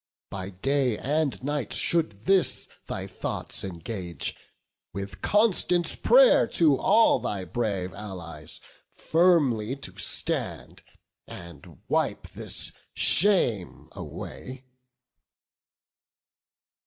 By 0.31 0.49
day 0.49 0.97
and 0.97 1.43
night 1.43 1.73
should 1.73 2.25
this 2.25 2.67
thy 2.87 3.05
thoughts 3.05 3.63
engage, 3.63 4.35
With 4.93 5.21
constant 5.21 6.01
pray'r 6.01 6.47
to 6.53 6.75
all 6.75 7.19
thy 7.19 7.43
brave 7.45 7.93
allies, 7.93 8.61
Firmly 8.95 9.75
to 9.75 9.95
stand, 9.99 10.81
and 11.27 11.83
wipe 11.87 12.29
this 12.29 12.71
shame 12.95 13.89
away." 13.91 14.63